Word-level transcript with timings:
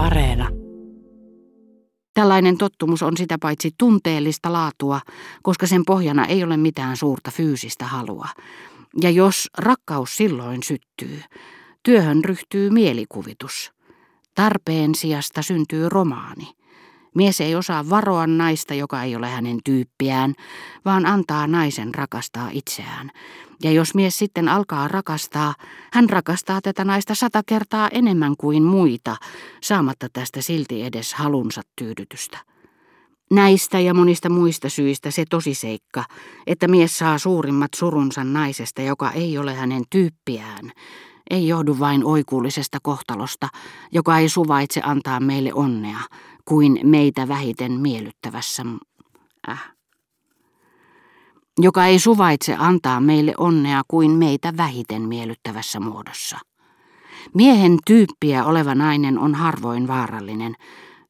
Areena. 0.00 0.48
Tällainen 2.14 2.58
tottumus 2.58 3.02
on 3.02 3.16
sitä 3.16 3.36
paitsi 3.40 3.70
tunteellista 3.78 4.52
laatua, 4.52 5.00
koska 5.42 5.66
sen 5.66 5.82
pohjana 5.86 6.26
ei 6.26 6.44
ole 6.44 6.56
mitään 6.56 6.96
suurta 6.96 7.30
fyysistä 7.30 7.84
halua. 7.84 8.28
Ja 9.00 9.10
jos 9.10 9.48
rakkaus 9.58 10.16
silloin 10.16 10.62
syttyy, 10.62 11.22
työhön 11.82 12.24
ryhtyy 12.24 12.70
mielikuvitus. 12.70 13.72
Tarpeen 14.34 14.94
sijasta 14.94 15.42
syntyy 15.42 15.88
romaani. 15.88 16.48
Mies 17.14 17.40
ei 17.40 17.54
osaa 17.54 17.90
varoa 17.90 18.26
naista, 18.26 18.74
joka 18.74 19.02
ei 19.02 19.16
ole 19.16 19.28
hänen 19.28 19.58
tyyppiään, 19.64 20.34
vaan 20.84 21.06
antaa 21.06 21.46
naisen 21.46 21.94
rakastaa 21.94 22.48
itseään. 22.52 23.10
Ja 23.62 23.70
jos 23.70 23.94
mies 23.94 24.18
sitten 24.18 24.48
alkaa 24.48 24.88
rakastaa, 24.88 25.54
hän 25.92 26.10
rakastaa 26.10 26.60
tätä 26.60 26.84
naista 26.84 27.14
sata 27.14 27.42
kertaa 27.46 27.88
enemmän 27.92 28.34
kuin 28.38 28.62
muita, 28.62 29.16
saamatta 29.62 30.06
tästä 30.12 30.42
silti 30.42 30.82
edes 30.82 31.14
halunsa 31.14 31.62
tyydytystä. 31.76 32.38
Näistä 33.30 33.80
ja 33.80 33.94
monista 33.94 34.28
muista 34.28 34.68
syistä 34.68 35.10
se 35.10 35.24
tosiseikka, 35.30 36.04
että 36.46 36.68
mies 36.68 36.98
saa 36.98 37.18
suurimmat 37.18 37.70
surunsa 37.76 38.24
naisesta, 38.24 38.82
joka 38.82 39.10
ei 39.10 39.38
ole 39.38 39.54
hänen 39.54 39.82
tyyppiään, 39.90 40.72
ei 41.30 41.48
johdu 41.48 41.78
vain 41.78 42.04
oikuullisesta 42.04 42.78
kohtalosta, 42.82 43.48
joka 43.92 44.18
ei 44.18 44.28
suvaitse 44.28 44.80
antaa 44.84 45.20
meille 45.20 45.50
onnea, 45.54 46.00
kuin 46.44 46.80
meitä 46.82 47.28
vähiten 47.28 47.72
miellyttävässä 47.72 48.62
äh. 49.48 49.79
Joka 51.62 51.86
ei 51.86 51.98
suvaitse 51.98 52.56
antaa 52.58 53.00
meille 53.00 53.34
onnea 53.38 53.82
kuin 53.88 54.10
meitä 54.10 54.56
vähiten 54.56 55.02
miellyttävässä 55.02 55.80
muodossa. 55.80 56.38
Miehen 57.34 57.78
tyyppiä 57.86 58.44
oleva 58.44 58.74
nainen 58.74 59.18
on 59.18 59.34
harvoin 59.34 59.88
vaarallinen, 59.88 60.54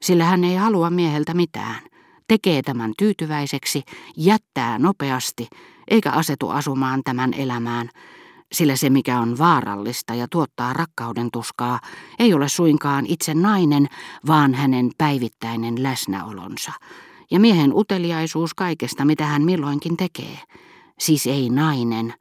sillä 0.02 0.24
hän 0.24 0.44
ei 0.44 0.56
halua 0.56 0.90
mieheltä 0.90 1.34
mitään, 1.34 1.80
tekee 2.28 2.62
tämän 2.62 2.92
tyytyväiseksi, 2.98 3.82
jättää 4.16 4.78
nopeasti, 4.78 5.48
eikä 5.88 6.10
asetu 6.10 6.48
asumaan 6.48 7.00
tämän 7.04 7.34
elämään, 7.34 7.88
sillä 8.52 8.76
se 8.76 8.90
mikä 8.90 9.20
on 9.20 9.38
vaarallista 9.38 10.14
ja 10.14 10.26
tuottaa 10.30 10.72
rakkauden 10.72 11.28
tuskaa 11.32 11.80
ei 12.18 12.34
ole 12.34 12.48
suinkaan 12.48 13.06
itse 13.06 13.34
nainen, 13.34 13.86
vaan 14.26 14.54
hänen 14.54 14.90
päivittäinen 14.98 15.82
läsnäolonsa 15.82 16.72
ja 17.30 17.40
miehen 17.40 17.72
uteliaisuus 17.74 18.54
kaikesta, 18.54 19.04
mitä 19.04 19.26
hän 19.26 19.42
milloinkin 19.42 19.96
tekee. 19.96 20.38
Siis 20.98 21.26
ei 21.26 21.50
nainen, 21.50 22.14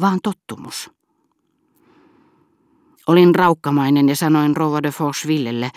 vaan 0.00 0.18
tottumus. 0.22 0.90
Olin 3.06 3.34
raukkamainen 3.34 4.08
ja 4.08 4.16
sanoin 4.16 4.56
Rova 4.56 4.82
de 4.82 4.90
Forsvillelle, 4.90 5.70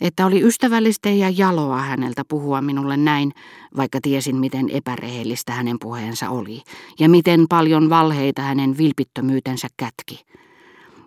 että 0.00 0.26
oli 0.26 0.42
ystävällistä 0.42 1.10
ja 1.10 1.30
jaloa 1.36 1.78
häneltä 1.78 2.22
puhua 2.28 2.60
minulle 2.60 2.96
näin, 2.96 3.32
vaikka 3.76 3.98
tiesin 4.02 4.36
miten 4.36 4.70
epärehellistä 4.70 5.52
hänen 5.52 5.76
puheensa 5.80 6.30
oli, 6.30 6.62
ja 6.98 7.08
miten 7.08 7.46
paljon 7.48 7.90
valheita 7.90 8.42
hänen 8.42 8.78
vilpittömyytensä 8.78 9.68
kätki. 9.76 10.24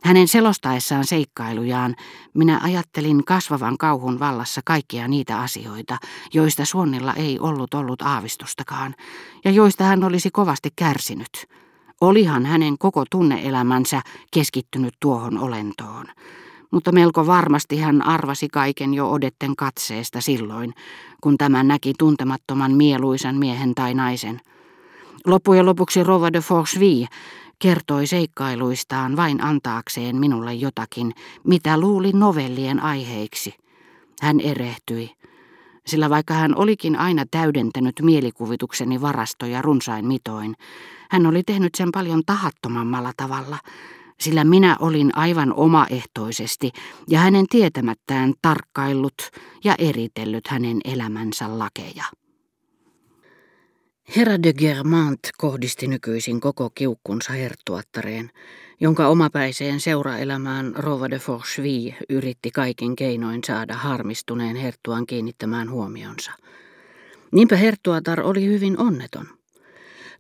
Hänen 0.04 0.28
selostaessaan 0.28 1.06
seikkailujaan 1.06 1.96
minä 2.34 2.60
ajattelin 2.64 3.26
kasvavan 3.26 3.78
kauhun 3.78 4.20
vallassa 4.20 4.62
kaikkia 4.66 5.08
niitä 5.08 5.40
asioita, 5.40 5.98
joista 6.34 6.66
Suonnilla 6.66 7.14
ei 7.14 7.40
ollut 7.40 7.74
ollut 7.74 8.02
aavistustakaan, 8.02 8.96
ja 9.46 9.52
joista 9.52 9.84
hän 9.84 10.04
olisi 10.04 10.32
kovasti 10.32 10.70
kärsinyt. 10.76 11.48
Olihan 12.02 12.46
hänen 12.46 12.78
koko 12.78 13.04
tunneelämänsä 13.10 14.02
keskittynyt 14.34 14.94
tuohon 15.00 15.38
olentoon 15.38 16.06
mutta 16.72 16.92
melko 16.92 17.28
varmasti 17.28 17.78
hän 17.78 18.02
arvasi 18.02 18.48
kaiken 18.50 18.94
jo 18.94 19.12
odetten 19.12 19.56
katseesta 19.56 20.22
silloin, 20.22 20.74
kun 21.22 21.38
tämä 21.38 21.64
näki 21.64 21.94
tuntemattoman 22.00 22.72
mieluisan 22.72 23.36
miehen 23.36 23.76
tai 23.76 23.94
naisen. 23.94 24.42
Loppujen 25.26 25.66
lopuksi 25.66 26.04
Rova 26.04 26.34
de 26.34 26.40
Forsville 26.40 27.08
kertoi 27.62 28.08
seikkailuistaan 28.08 29.16
vain 29.16 29.44
antaakseen 29.44 30.16
minulle 30.16 30.54
jotakin, 30.54 31.12
mitä 31.44 31.80
luuli 31.80 32.12
novellien 32.14 32.84
aiheiksi. 32.84 33.54
Hän 34.22 34.40
erehtyi, 34.40 35.12
sillä 35.88 36.10
vaikka 36.10 36.34
hän 36.34 36.58
olikin 36.58 36.96
aina 36.96 37.26
täydentänyt 37.32 37.96
mielikuvitukseni 38.02 39.02
varastoja 39.02 39.62
runsain 39.62 40.06
mitoin, 40.08 40.56
hän 41.12 41.26
oli 41.26 41.44
tehnyt 41.44 41.76
sen 41.76 41.90
paljon 41.94 42.22
tahattomammalla 42.26 43.12
tavalla, 43.18 43.58
sillä 44.20 44.44
minä 44.44 44.78
olin 44.80 45.18
aivan 45.18 45.54
omaehtoisesti 45.54 46.72
ja 47.10 47.20
hänen 47.20 47.46
tietämättään 47.50 48.34
tarkkaillut 48.42 49.30
ja 49.64 49.76
eritellyt 49.78 50.48
hänen 50.48 50.78
elämänsä 50.86 51.60
lakeja. 51.60 52.21
Herra 54.16 54.44
de 54.44 54.54
Germant 54.54 55.20
kohdisti 55.38 55.88
nykyisin 55.88 56.42
koko 56.42 56.70
kiukkunsa 56.70 57.34
herttuattareen, 57.34 58.32
jonka 58.80 59.08
omapäiseen 59.08 59.80
seuraelämään 59.80 60.76
Rova 60.76 61.10
de 61.10 61.20
Forcheville 61.20 61.96
yritti 62.10 62.52
kaikin 62.52 62.96
keinoin 62.96 63.42
saada 63.44 63.74
harmistuneen 63.74 64.56
herttuan 64.56 65.06
kiinnittämään 65.06 65.70
huomionsa. 65.70 66.32
Niinpä 67.32 67.56
herttuatar 67.56 68.22
oli 68.22 68.46
hyvin 68.46 68.80
onneton. 68.80 69.41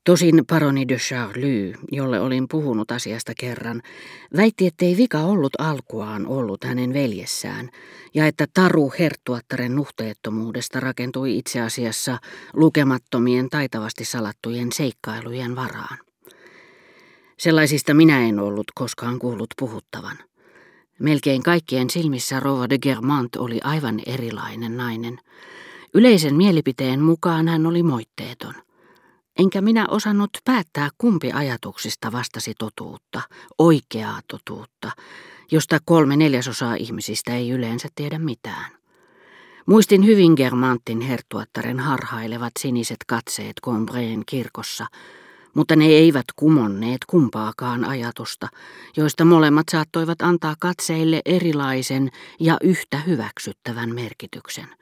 Tosin 0.06 0.44
paroni 0.50 0.88
de 0.88 0.95
Charlie, 0.95 1.73
jolle 1.91 2.19
olin 2.19 2.47
puhunut 2.47 2.91
asiasta 2.91 3.34
kerran, 3.39 3.81
väitti, 4.38 4.67
ettei 4.67 4.97
vika 4.97 5.19
ollut 5.19 5.53
alkuaan 5.59 6.28
ollut 6.28 6.63
hänen 6.63 6.94
veljessään, 6.94 7.69
ja 8.13 8.28
että 8.28 8.47
taru 8.53 8.94
herttuattaren 9.00 9.75
nuhteettomuudesta 9.75 10.79
rakentui 10.79 11.38
itse 11.38 11.61
asiassa 11.61 12.17
lukemattomien 12.53 13.50
taitavasti 13.50 14.06
salattujen 14.06 14.72
seikkailujen 14.72 15.56
varaan. 15.56 15.97
Sellaisista 17.38 17.94
minä 17.94 18.28
en 18.28 18.40
ollut 18.40 18.67
koskaan 18.75 19.19
kuullut 19.19 19.50
puhuttavan. 19.59 20.17
Melkein 21.00 21.44
kaikkien 21.44 21.90
silmissä 21.90 22.40
Rova 22.40 22.69
de 22.69 22.78
Germant 22.78 23.35
oli 23.35 23.59
aivan 23.63 24.00
erilainen 24.06 24.78
nainen. 24.78 25.19
Yleisen 25.94 26.35
mielipiteen 26.35 27.01
mukaan 27.01 27.47
hän 27.47 27.66
oli 27.66 27.84
moitteeton– 27.84 28.53
Enkä 29.39 29.61
minä 29.61 29.85
osannut 29.87 30.29
päättää, 30.45 30.89
kumpi 30.97 31.31
ajatuksista 31.31 32.11
vastasi 32.11 32.53
totuutta, 32.59 33.21
oikeaa 33.57 34.19
totuutta, 34.27 34.91
josta 35.51 35.79
kolme 35.85 36.17
neljäsosaa 36.17 36.75
ihmisistä 36.75 37.35
ei 37.35 37.49
yleensä 37.49 37.87
tiedä 37.95 38.19
mitään. 38.19 38.71
Muistin 39.65 40.05
hyvin 40.05 40.33
Germantin 40.33 41.01
herttuattaren 41.01 41.79
harhailevat 41.79 42.51
siniset 42.59 42.97
katseet 43.07 43.53
Combreen 43.65 44.23
kirkossa, 44.25 44.85
mutta 45.53 45.75
ne 45.75 45.85
eivät 45.85 46.25
kumonneet 46.35 47.05
kumpaakaan 47.07 47.85
ajatusta, 47.85 48.47
joista 48.97 49.25
molemmat 49.25 49.65
saattoivat 49.71 50.21
antaa 50.21 50.55
katseille 50.59 51.21
erilaisen 51.25 52.09
ja 52.39 52.57
yhtä 52.61 52.97
hyväksyttävän 52.97 53.95
merkityksen. 53.95 54.80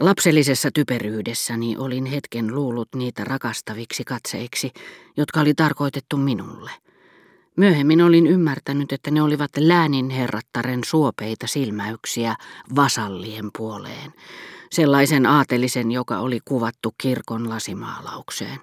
Lapsellisessa 0.00 0.70
typeryydessäni 0.70 1.76
olin 1.76 2.06
hetken 2.06 2.54
luullut 2.54 2.88
niitä 2.94 3.24
rakastaviksi 3.24 4.04
katseiksi, 4.04 4.72
jotka 5.16 5.40
oli 5.40 5.54
tarkoitettu 5.54 6.16
minulle. 6.16 6.70
Myöhemmin 7.56 8.02
olin 8.02 8.26
ymmärtänyt, 8.26 8.92
että 8.92 9.10
ne 9.10 9.22
olivat 9.22 9.50
lääninherrattaren 9.56 10.80
suopeita 10.84 11.46
silmäyksiä 11.46 12.36
vasallien 12.76 13.50
puoleen, 13.58 14.12
sellaisen 14.70 15.26
aatelisen, 15.26 15.92
joka 15.92 16.18
oli 16.18 16.40
kuvattu 16.44 16.94
kirkon 16.98 17.48
lasimaalaukseen. 17.48 18.58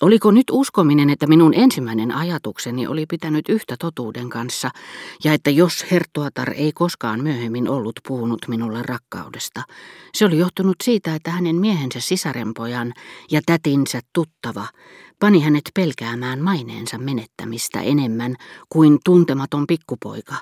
Oliko 0.00 0.30
nyt 0.30 0.46
uskominen, 0.50 1.10
että 1.10 1.26
minun 1.26 1.54
ensimmäinen 1.54 2.12
ajatukseni 2.12 2.86
oli 2.86 3.06
pitänyt 3.06 3.48
yhtä 3.48 3.76
totuuden 3.78 4.28
kanssa, 4.28 4.70
ja 5.24 5.32
että 5.32 5.50
jos 5.50 5.90
herttuatar 5.90 6.50
ei 6.50 6.72
koskaan 6.72 7.22
myöhemmin 7.22 7.68
ollut 7.68 8.00
puhunut 8.08 8.40
minulle 8.48 8.82
rakkaudesta, 8.82 9.62
se 10.14 10.24
oli 10.24 10.38
johtunut 10.38 10.76
siitä, 10.84 11.14
että 11.14 11.30
hänen 11.30 11.56
miehensä 11.56 12.00
sisarenpojan 12.00 12.92
ja 13.30 13.40
tätinsä 13.46 14.00
tuttava 14.12 14.66
pani 15.18 15.40
hänet 15.40 15.70
pelkäämään 15.74 16.42
maineensa 16.42 16.98
menettämistä 16.98 17.80
enemmän 17.80 18.36
kuin 18.68 18.98
tuntematon 19.04 19.66
pikkupoika, 19.66 20.34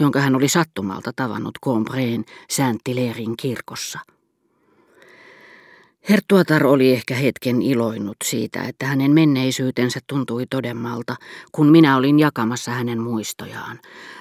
jonka 0.00 0.20
hän 0.20 0.36
oli 0.36 0.48
sattumalta 0.48 1.12
tavannut 1.16 1.58
Combreen 1.64 2.24
saint 2.50 2.80
kirkossa. 3.38 3.98
Herttuatar 6.08 6.66
oli 6.66 6.92
ehkä 6.92 7.14
hetken 7.14 7.62
iloinut 7.62 8.16
siitä, 8.24 8.62
että 8.62 8.86
hänen 8.86 9.10
menneisyytensä 9.10 10.00
tuntui 10.06 10.46
todemmalta, 10.50 11.16
kun 11.52 11.66
minä 11.66 11.96
olin 11.96 12.18
jakamassa 12.18 12.70
hänen 12.70 13.00
muistojaan. 13.00 13.80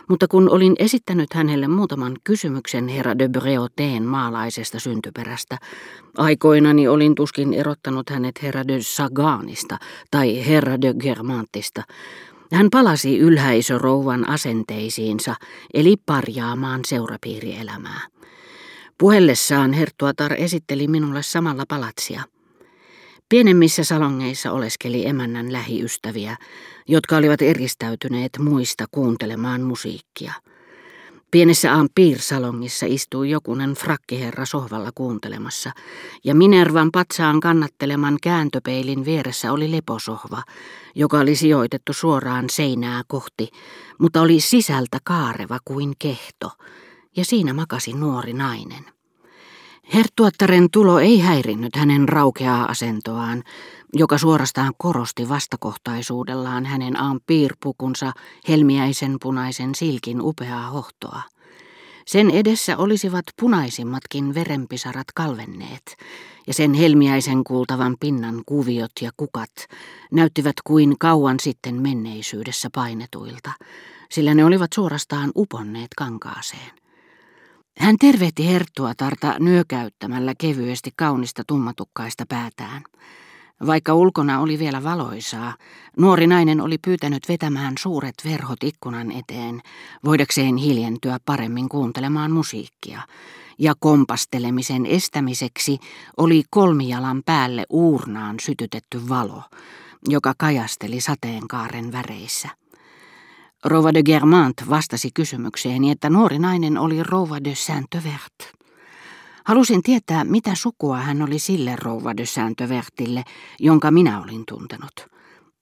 Mutta 0.10 0.28
kun 0.28 0.50
olin 0.50 0.76
esittänyt 0.80 1.34
hänelle 1.34 1.68
muutaman 1.68 2.16
kysymyksen 2.24 2.88
herra 2.88 3.20
de 3.20 3.30
Breauteen 3.30 4.04
maalaisesta 4.04 4.80
syntyperästä, 4.80 5.58
aikoinani 6.18 6.88
olin 6.88 7.16
tuskin 7.16 7.54
erottanut 7.54 8.10
hänet 8.10 8.44
herra 8.44 8.68
de 8.68 8.78
Saganista 8.82 9.78
tai 10.12 10.48
herra 10.48 10.82
de 10.82 10.94
Germantista, 10.94 11.84
Hän 12.54 12.70
palasi 12.72 13.18
ylhäisörouvan 13.18 14.30
asenteisiinsa, 14.30 15.36
eli 15.74 15.96
parjaamaan 16.06 16.82
seurapiirielämää. 16.88 18.02
Puhellessaan 19.00 19.74
Herttuatar 19.74 20.34
esitteli 20.34 20.88
minulle 20.88 21.24
samalla 21.24 21.64
palatsia. 21.68 22.24
Pienemmissä 23.30 23.84
salongeissa 23.84 24.52
oleskeli 24.52 25.08
emännän 25.08 25.54
lähiystäviä, 25.54 26.38
jotka 26.88 27.18
olivat 27.18 27.42
eristäytyneet 27.42 28.32
muista 28.40 28.86
kuuntelemaan 28.92 29.62
musiikkia. 29.62 30.34
Pienessä 31.32 31.74
Ampir-salongissa 31.74 32.86
istui 32.86 33.30
jokunen 33.30 33.74
frakkiherra 33.74 34.46
sohvalla 34.46 34.90
kuuntelemassa, 34.96 35.72
ja 36.24 36.36
Minervan 36.36 36.92
patsaan 36.92 37.40
kannatteleman 37.40 38.18
kääntöpeilin 38.24 39.06
vieressä 39.06 39.52
oli 39.52 39.72
leposohva, 39.72 40.44
joka 40.96 41.20
oli 41.20 41.36
sijoitettu 41.36 41.94
suoraan 41.94 42.46
seinää 42.50 43.02
kohti, 43.08 43.50
mutta 44.00 44.22
oli 44.22 44.40
sisältä 44.40 44.98
kaareva 45.04 45.58
kuin 45.66 45.94
kehto, 46.00 46.52
ja 47.18 47.26
siinä 47.26 47.54
makasi 47.54 47.94
nuori 47.94 48.34
nainen. 48.34 48.86
Herttuattaren 49.94 50.68
tulo 50.72 51.00
ei 51.00 51.20
häirinnyt 51.20 51.76
hänen 51.76 52.10
raukeaa 52.10 52.66
asentoaan, 52.66 53.44
joka 53.94 54.18
suorastaan 54.18 54.74
korosti 54.78 55.30
vastakohtaisuudellaan 55.30 56.66
hänen 56.66 56.94
piirpukunsa 57.26 58.14
helmiäisen 58.48 59.18
punaisen 59.22 59.76
silkin 59.76 60.22
upeaa 60.22 60.70
hohtoa. 60.70 61.22
Sen 62.06 62.30
edessä 62.30 62.78
olisivat 62.78 63.26
punaisimmatkin 63.40 64.34
verenpisarat 64.34 65.08
kalvenneet, 65.16 65.98
ja 66.48 66.54
sen 66.54 66.74
helmiäisen 66.74 67.44
kuultavan 67.44 67.96
pinnan 68.00 68.42
kuviot 68.46 68.92
ja 69.02 69.12
kukat 69.18 69.52
näyttivät 70.12 70.56
kuin 70.64 70.96
kauan 71.00 71.40
sitten 71.40 71.82
menneisyydessä 71.82 72.70
painetuilta, 72.76 73.52
sillä 74.10 74.34
ne 74.34 74.46
olivat 74.46 74.74
suorastaan 74.74 75.32
uponneet 75.36 75.94
kankaaseen. 75.98 76.87
Hän 77.78 77.98
tervehti 77.98 78.48
Herttuatarta 78.48 79.36
nyökäyttämällä 79.40 80.34
kevyesti 80.38 80.92
kaunista 80.96 81.44
tummatukkaista 81.48 82.24
päätään. 82.30 82.82
Vaikka 83.68 83.94
ulkona 83.94 84.40
oli 84.40 84.60
vielä 84.60 84.84
valoisaa, 84.84 85.54
nuori 85.98 86.28
nainen 86.28 86.62
oli 86.62 86.78
pyytänyt 86.78 87.24
vetämään 87.30 87.74
suuret 87.80 88.16
verhot 88.26 88.64
ikkunan 88.64 89.12
eteen, 89.12 89.62
voidakseen 90.06 90.58
hiljentyä 90.58 91.18
paremmin 91.26 91.70
kuuntelemaan 91.70 92.32
musiikkia, 92.32 93.02
ja 93.60 93.74
kompastelemisen 93.80 94.86
estämiseksi 94.86 95.78
oli 96.18 96.44
kolmijalan 96.50 97.22
päälle 97.26 97.66
uurnaan 97.70 98.36
sytytetty 98.42 99.10
valo, 99.10 99.44
joka 100.08 100.34
kajasteli 100.38 101.02
sateenkaaren 101.02 101.92
väreissä. 101.92 102.50
Rouva 103.66 103.94
de 103.94 104.04
Germant 104.04 104.70
vastasi 104.70 105.10
kysymykseeni, 105.14 105.92
että 105.92 106.10
nuori 106.10 106.40
nainen 106.40 106.78
oli 106.78 107.04
rouva 107.04 107.44
de 107.44 107.56
Saint-Vert. 107.56 108.58
Halusin 109.46 109.84
tietää, 109.84 110.24
mitä 110.24 110.56
sukua 110.56 110.98
hän 110.98 111.22
oli 111.22 111.40
sille 111.40 111.76
rouva 111.76 112.18
de 112.18 112.26
Saint-Vertille, 112.26 113.24
jonka 113.60 113.92
minä 113.92 114.22
olin 114.22 114.44
tuntenut. 114.48 115.08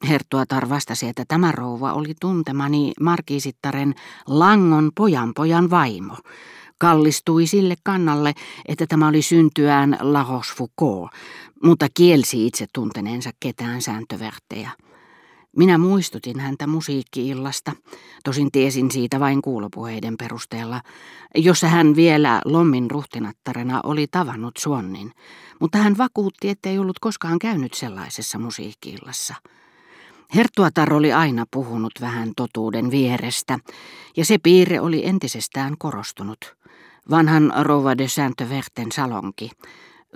Herttuatar 0.08 0.70
vastasi, 0.70 1.08
että 1.08 1.24
tämä 1.28 1.52
rouva 1.52 1.94
oli 1.94 2.14
tuntemani 2.22 2.94
markiisittaren 3.02 3.96
Langon 4.28 4.92
pojanpojan 4.96 5.70
vaimo. 5.70 6.18
Kallistui 6.78 7.48
sille 7.48 7.76
kannalle, 7.84 8.34
että 8.68 8.88
tämä 8.88 9.08
oli 9.08 9.22
syntyään 9.22 9.98
La 10.02 10.26
Rochefoucauld, 10.30 11.10
mutta 11.64 11.88
kielsi 11.94 12.48
itse 12.48 12.66
tunteneensa 12.74 13.30
ketään 13.40 13.82
sääntöverttejä. 13.82 14.72
Minä 15.56 15.78
muistutin 15.78 16.40
häntä 16.40 16.68
musiikkiillasta, 16.68 17.72
tosin 18.24 18.52
tiesin 18.52 18.92
siitä 18.92 19.20
vain 19.20 19.42
kuulopuheiden 19.42 20.18
perusteella, 20.18 20.82
jossa 21.36 21.68
hän 21.68 21.96
vielä 21.96 22.42
Lommin 22.46 22.92
ruhtinattarena 22.92 23.80
oli 23.84 24.08
tavannut 24.08 24.58
Suonnin, 24.58 25.12
mutta 25.60 25.78
hän 25.78 25.98
vakuutti, 25.98 26.50
ettei 26.50 26.80
ollut 26.80 27.00
koskaan 27.00 27.40
käynyt 27.40 27.74
sellaisessa 27.74 28.40
musiikkiillassa. 28.40 29.36
Herttuatar 30.36 30.94
oli 30.94 31.14
aina 31.14 31.46
puhunut 31.52 31.94
vähän 32.02 32.32
totuuden 32.36 32.92
vierestä, 32.92 33.60
ja 34.18 34.26
se 34.26 34.38
piirre 34.38 34.80
oli 34.80 35.06
entisestään 35.06 35.76
korostunut. 35.78 36.56
Vanhan 37.10 37.54
Rova 37.62 37.98
de 37.98 38.08
Saint-Verten 38.08 38.92
salonki, 38.92 39.52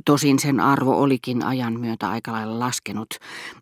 Tosin 0.06 0.40
sen 0.40 0.60
arvo 0.60 1.02
olikin 1.02 1.46
ajan 1.46 1.80
myötä 1.80 2.10
aika 2.10 2.32
lailla 2.32 2.60
laskenut. 2.60 3.10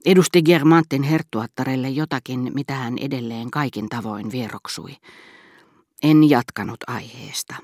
Edusti 0.06 0.42
Germantin 0.42 1.04
herttuattarelle 1.04 1.90
jotakin, 1.90 2.52
mitä 2.54 2.76
hän 2.76 2.98
edelleen 2.98 3.52
kaikin 3.52 3.90
tavoin 3.90 4.32
vieroksui. 4.32 4.92
En 6.04 6.30
jatkanut 6.30 6.78
aiheesta. 6.88 7.56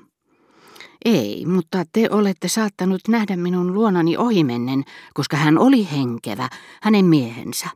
Ei, 1.04 1.46
mutta 1.46 1.84
te 1.92 2.08
olette 2.10 2.48
saattanut 2.48 3.00
nähdä 3.08 3.36
minun 3.36 3.74
luonani 3.74 4.16
ohimennen, 4.16 4.84
koska 5.14 5.36
hän 5.36 5.58
oli 5.58 5.90
henkevä, 5.90 6.48
hänen 6.82 7.04
miehensä. 7.04 7.68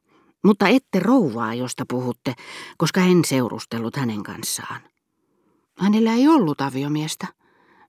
Mutta 0.45 0.69
ette 0.69 1.01
rouvaa, 1.01 1.55
josta 1.55 1.85
puhutte, 1.89 2.35
koska 2.77 3.01
en 3.01 3.25
seurustellut 3.25 3.97
hänen 3.97 4.23
kanssaan. 4.23 4.81
Hänellä 5.79 6.13
ei 6.13 6.29
ollut 6.29 6.61
aviomiestä. 6.61 7.27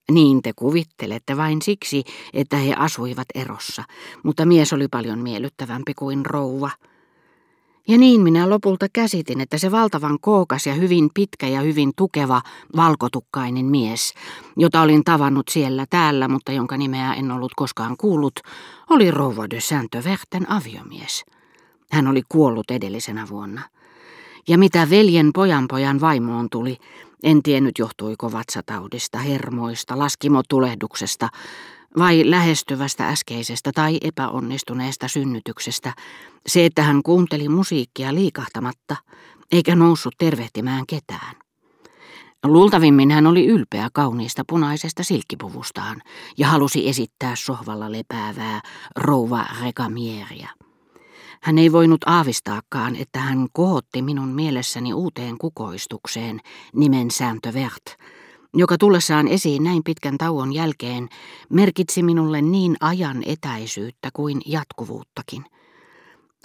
Niin 0.10 0.42
te 0.42 0.54
kuvittelette 0.56 1.38
vain 1.38 1.62
siksi, 1.62 2.04
että 2.34 2.58
he 2.58 2.74
asuivat 2.74 3.28
erossa, 3.36 3.84
mutta 4.24 4.46
mies 4.46 4.74
oli 4.74 4.88
paljon 4.88 5.20
miellyttävämpi 5.20 5.94
kuin 5.94 6.26
rouva. 6.26 6.70
Ja 7.88 7.98
niin 7.98 8.22
minä 8.22 8.50
lopulta 8.50 8.88
käsitin, 8.94 9.42
että 9.42 9.58
se 9.58 9.72
valtavan 9.72 10.18
kookas 10.22 10.68
ja 10.68 10.74
hyvin 10.74 11.10
pitkä 11.14 11.48
ja 11.48 11.62
hyvin 11.62 11.92
tukeva 11.96 12.42
valkotukkainen 12.76 13.66
mies, 13.66 14.14
jota 14.58 14.82
olin 14.82 15.04
tavannut 15.04 15.48
siellä 15.50 15.86
täällä, 15.90 16.28
mutta 16.28 16.52
jonka 16.52 16.78
nimeä 16.78 17.14
en 17.14 17.32
ollut 17.32 17.52
koskaan 17.56 17.98
kuullut, 17.98 18.40
oli 18.90 19.12
rouva 19.12 19.50
de 19.50 19.60
Saint-Verten 19.60 20.52
aviomies. 20.52 21.26
Hän 21.92 22.08
oli 22.08 22.22
kuollut 22.30 22.72
edellisenä 22.72 23.28
vuonna. 23.30 23.62
Ja 24.48 24.58
mitä 24.58 24.90
veljen 24.90 25.30
pojanpojan 25.34 26.02
vaimoon 26.02 26.50
tuli, 26.50 26.78
en 27.24 27.44
tiennyt 27.44 27.77
johtuiko 27.80 28.31
vatsataudista, 28.31 29.18
hermoista, 29.18 30.00
laskimotulehduksesta 30.00 31.30
vai 31.98 32.21
lähestyvästä 32.25 33.07
äskeisestä 33.07 33.71
tai 33.75 33.98
epäonnistuneesta 34.01 35.07
synnytyksestä. 35.07 35.94
Se, 36.48 36.66
että 36.66 36.83
hän 36.83 37.04
kuunteli 37.04 37.50
musiikkia 37.50 38.13
liikahtamatta, 38.16 38.95
eikä 39.51 39.75
noussut 39.75 40.16
tervehtimään 40.18 40.83
ketään. 40.88 41.36
Luultavimmin 42.45 43.12
hän 43.12 43.27
oli 43.27 43.45
ylpeä 43.45 43.89
kauniista 43.94 44.44
punaisesta 44.48 45.04
silkkipuvustaan 45.04 46.02
ja 46.38 46.47
halusi 46.47 46.90
esittää 46.90 47.35
sohvalla 47.35 47.92
lepäävää 47.92 48.61
rouva 48.95 49.45
regamieria. 49.61 50.49
Hän 51.42 51.58
ei 51.58 51.72
voinut 51.72 52.02
aavistaakaan, 52.06 52.96
että 52.96 53.19
hän 53.19 53.48
kohotti 53.54 54.02
minun 54.02 54.30
mielessäni 54.30 54.94
uuteen 54.94 55.38
kukoistukseen 55.38 56.40
nimen 56.76 57.12
Sääntö 57.12 57.54
Vert, 57.54 57.96
joka 58.54 58.78
tullessaan 58.78 59.28
esiin 59.28 59.64
näin 59.64 59.84
pitkän 59.86 60.18
tauon 60.18 60.54
jälkeen 60.54 61.10
merkitsi 61.50 62.04
minulle 62.04 62.42
niin 62.42 62.76
ajan 62.80 63.24
etäisyyttä 63.26 64.10
kuin 64.14 64.42
jatkuvuuttakin. 64.46 65.46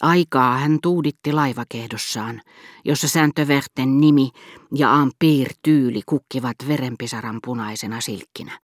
Aikaa 0.03 0.59
hän 0.59 0.79
tuuditti 0.83 1.33
laivakehdossaan, 1.33 2.43
jossa 2.85 3.09
Sääntöverten 3.09 4.01
nimi 4.01 4.31
ja 4.75 4.95
Ampir 4.95 5.53
tyyli 5.63 6.01
kukkivat 6.07 6.57
verenpisaran 6.69 7.39
punaisena 7.45 8.01
silkkinä. 8.01 8.59